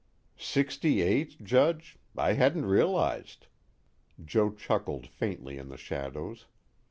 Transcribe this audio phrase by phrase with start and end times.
[0.39, 1.99] "Sixty eight, Judge?
[2.17, 3.45] I hadn't realized."
[4.25, 6.47] Joe chuckled faintly in the shadows.